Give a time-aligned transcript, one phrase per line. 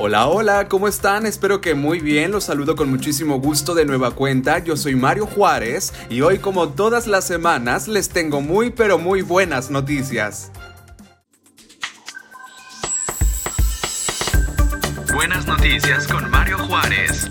[0.00, 1.26] Hola, hola, ¿cómo están?
[1.26, 5.26] Espero que muy bien, los saludo con muchísimo gusto de nueva cuenta, yo soy Mario
[5.26, 10.52] Juárez y hoy como todas las semanas les tengo muy pero muy buenas noticias.
[15.12, 17.28] Buenas noticias con Mario Juárez.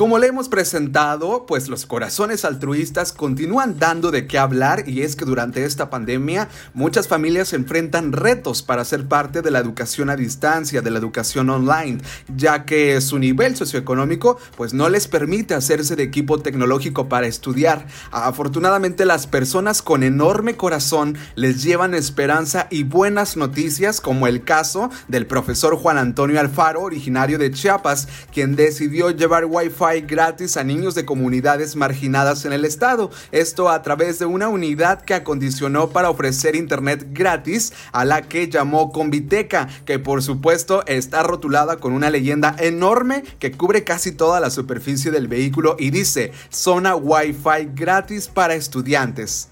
[0.00, 5.14] Como le hemos presentado, pues los corazones altruistas continúan dando de qué hablar y es
[5.14, 10.16] que durante esta pandemia muchas familias enfrentan retos para ser parte de la educación a
[10.16, 12.00] distancia, de la educación online,
[12.34, 17.86] ya que su nivel socioeconómico pues no les permite hacerse de equipo tecnológico para estudiar.
[18.10, 24.88] Afortunadamente las personas con enorme corazón les llevan esperanza y buenas noticias como el caso
[25.08, 30.94] del profesor Juan Antonio Alfaro, originario de Chiapas, quien decidió llevar Wi-Fi gratis a niños
[30.94, 33.10] de comunidades marginadas en el estado.
[33.32, 38.48] Esto a través de una unidad que acondicionó para ofrecer internet gratis a la que
[38.48, 44.38] llamó Conviteca, que por supuesto está rotulada con una leyenda enorme que cubre casi toda
[44.38, 49.48] la superficie del vehículo y dice zona Wi-Fi gratis para estudiantes.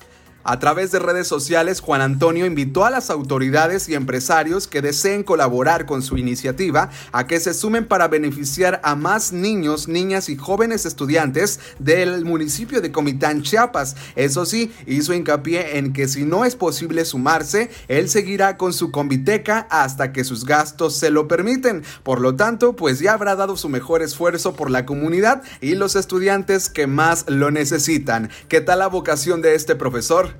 [0.50, 5.22] A través de redes sociales, Juan Antonio invitó a las autoridades y empresarios que deseen
[5.22, 10.36] colaborar con su iniciativa a que se sumen para beneficiar a más niños, niñas y
[10.38, 13.94] jóvenes estudiantes del municipio de Comitán, Chiapas.
[14.16, 18.90] Eso sí, hizo hincapié en que si no es posible sumarse, él seguirá con su
[18.90, 21.84] conviteca hasta que sus gastos se lo permiten.
[22.04, 25.94] Por lo tanto, pues ya habrá dado su mejor esfuerzo por la comunidad y los
[25.94, 28.30] estudiantes que más lo necesitan.
[28.48, 30.37] ¿Qué tal la vocación de este profesor?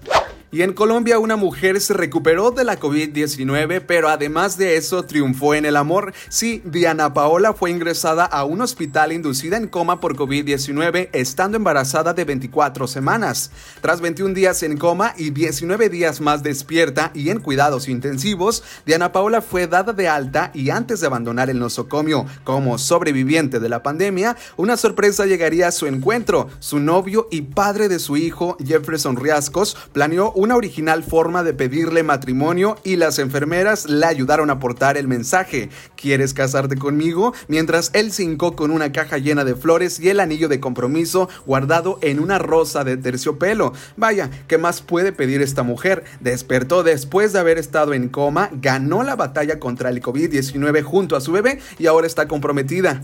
[0.50, 5.54] Y en Colombia una mujer se recuperó de la COVID-19, pero además de eso triunfó
[5.54, 6.14] en el amor.
[6.30, 12.14] Sí, Diana Paola fue ingresada a un hospital inducida en coma por COVID-19 estando embarazada
[12.14, 13.50] de 24 semanas.
[13.82, 19.12] Tras 21 días en coma y 19 días más despierta y en cuidados intensivos, Diana
[19.12, 23.82] Paola fue dada de alta y antes de abandonar el nosocomio como sobreviviente de la
[23.82, 26.48] pandemia, una sorpresa llegaría a su encuentro.
[26.58, 32.04] Su novio y padre de su hijo, Jefferson Riascos, planeó una original forma de pedirle
[32.04, 35.69] matrimonio y las enfermeras le ayudaron a portar el mensaje.
[35.97, 37.34] ¿Quieres casarte conmigo?
[37.49, 41.99] Mientras él cincó con una caja llena de flores y el anillo de compromiso guardado
[42.03, 43.72] en una rosa de terciopelo.
[43.97, 46.04] Vaya, ¿qué más puede pedir esta mujer?
[46.21, 51.20] Despertó después de haber estado en coma, ganó la batalla contra el COVID-19 junto a
[51.20, 53.03] su bebé y ahora está comprometida.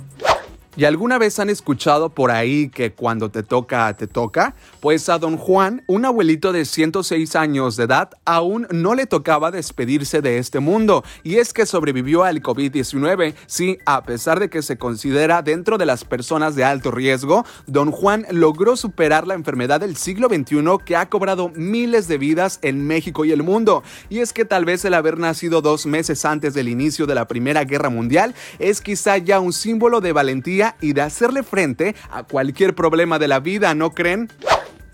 [0.76, 4.56] ¿Y alguna vez han escuchado por ahí que cuando te toca, te toca?
[4.80, 9.52] Pues a don Juan, un abuelito de 106 años de edad, aún no le tocaba
[9.52, 11.04] despedirse de este mundo.
[11.22, 13.34] Y es que sobrevivió al COVID-19.
[13.46, 17.92] Sí, a pesar de que se considera dentro de las personas de alto riesgo, don
[17.92, 22.84] Juan logró superar la enfermedad del siglo XXI que ha cobrado miles de vidas en
[22.84, 23.84] México y el mundo.
[24.10, 27.28] Y es que tal vez el haber nacido dos meses antes del inicio de la
[27.28, 32.22] Primera Guerra Mundial es quizá ya un símbolo de valentía y de hacerle frente a
[32.22, 34.30] cualquier problema de la vida, ¿no creen?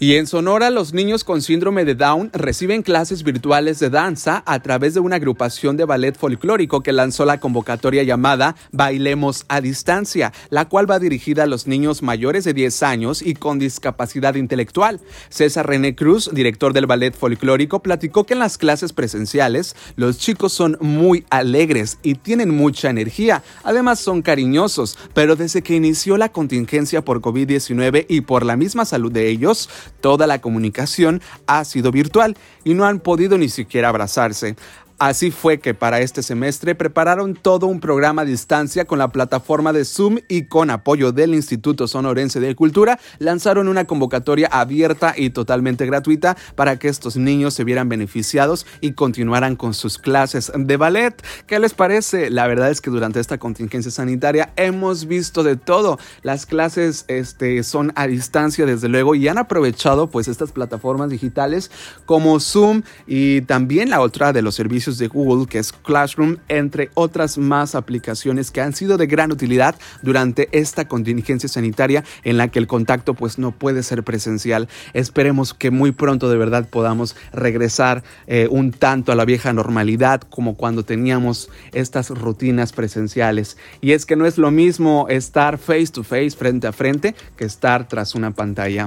[0.03, 4.61] Y en Sonora, los niños con síndrome de Down reciben clases virtuales de danza a
[4.61, 10.33] través de una agrupación de ballet folclórico que lanzó la convocatoria llamada Bailemos a Distancia,
[10.49, 15.01] la cual va dirigida a los niños mayores de 10 años y con discapacidad intelectual.
[15.29, 20.55] César René Cruz, director del ballet folclórico, platicó que en las clases presenciales los chicos
[20.55, 23.43] son muy alegres y tienen mucha energía.
[23.65, 28.87] Además son cariñosos, pero desde que inició la contingencia por COVID-19 y por la misma
[28.87, 29.69] salud de ellos,
[30.01, 34.57] Toda la comunicación ha sido virtual y no han podido ni siquiera abrazarse.
[35.01, 39.73] Así fue que para este semestre prepararon todo un programa a distancia con la plataforma
[39.73, 45.31] de Zoom y con apoyo del Instituto Sonorense de Cultura, lanzaron una convocatoria abierta y
[45.31, 50.77] totalmente gratuita para que estos niños se vieran beneficiados y continuaran con sus clases de
[50.77, 51.15] ballet.
[51.47, 52.29] ¿Qué les parece?
[52.29, 55.99] La verdad es que durante esta contingencia sanitaria hemos visto de todo.
[56.23, 61.71] Las clases este, son a distancia desde luego y han aprovechado pues estas plataformas digitales
[62.05, 64.61] como Zoom y también la otra de los
[64.99, 69.75] de Google, que es Classroom, entre otras más aplicaciones que han sido de gran utilidad
[70.03, 74.69] durante esta contingencia sanitaria en la que el contacto pues no puede ser presencial.
[74.95, 80.21] Esperemos que muy pronto de verdad podamos regresar eh, un tanto a la vieja normalidad
[80.23, 83.57] como cuando teníamos estas rutinas presenciales.
[83.81, 87.45] Y es que no es lo mismo estar face to face, frente a frente, que
[87.45, 88.87] estar tras una pantalla.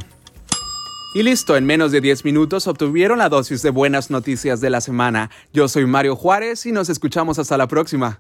[1.16, 4.82] Y listo, en menos de 10 minutos obtuvieron la dosis de buenas noticias de la
[4.82, 5.30] semana.
[5.54, 8.20] Yo soy Mario Juárez y nos escuchamos hasta la próxima.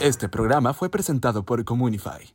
[0.00, 2.34] Este programa fue presentado por Comunify.